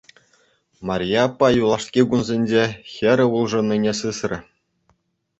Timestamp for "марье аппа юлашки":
0.87-2.01